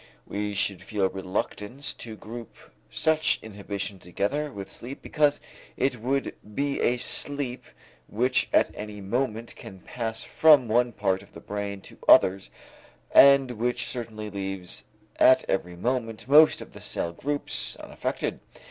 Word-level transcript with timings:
We 0.25 0.55
should 0.55 0.81
feel 0.81 1.09
reluctance 1.09 1.93
to 1.93 2.15
group 2.15 2.55
such 2.89 3.37
inhibition 3.43 3.99
together 3.99 4.51
with 4.51 4.71
sleep 4.71 5.03
because 5.03 5.39
it 5.77 6.01
would 6.01 6.33
be 6.55 6.81
a 6.81 6.97
sleep 6.97 7.63
which 8.07 8.49
at 8.51 8.71
any 8.73 8.99
moment 8.99 9.55
can 9.55 9.81
pass 9.81 10.23
from 10.23 10.67
one 10.67 10.91
part 10.91 11.21
of 11.21 11.33
the 11.33 11.39
brain 11.39 11.81
to 11.81 11.99
others 12.07 12.49
and 13.11 13.51
which 13.51 13.85
certainly 13.87 14.31
leaves 14.31 14.85
at 15.17 15.47
every 15.47 15.75
moment 15.75 16.27
most 16.27 16.61
of 16.61 16.73
the 16.73 16.81
cell 16.81 17.11
groups 17.13 17.75
unaffected. 17.75 18.39